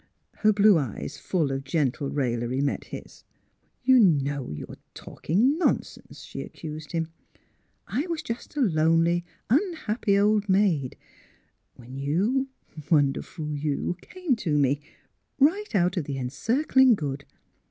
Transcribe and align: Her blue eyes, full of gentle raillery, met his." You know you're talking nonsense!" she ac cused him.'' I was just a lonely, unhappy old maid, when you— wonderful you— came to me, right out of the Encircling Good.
Her 0.37 0.51
blue 0.51 0.79
eyes, 0.79 1.19
full 1.19 1.51
of 1.51 1.63
gentle 1.63 2.09
raillery, 2.09 2.59
met 2.59 2.85
his." 2.85 3.23
You 3.83 3.99
know 3.99 4.49
you're 4.51 4.79
talking 4.95 5.59
nonsense!" 5.59 6.21
she 6.25 6.41
ac 6.41 6.49
cused 6.55 6.91
him.'' 6.93 7.09
I 7.87 8.07
was 8.07 8.23
just 8.23 8.55
a 8.57 8.61
lonely, 8.61 9.23
unhappy 9.51 10.17
old 10.17 10.49
maid, 10.49 10.97
when 11.75 11.99
you— 11.99 12.47
wonderful 12.89 13.55
you— 13.55 13.95
came 14.01 14.35
to 14.37 14.57
me, 14.57 14.81
right 15.37 15.75
out 15.75 15.97
of 15.97 16.05
the 16.05 16.17
Encircling 16.17 16.95
Good. 16.95 17.23